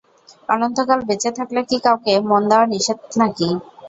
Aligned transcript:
অনন্তকাল 0.49 0.99
বেঁচে 1.07 1.29
থাকলে 1.37 1.59
কি 1.69 1.77
কাউকে 1.85 2.13
মন 2.29 2.41
দেওয়া 2.49 2.65
নিষেধ 2.71 2.99
নাকি? 3.19 3.47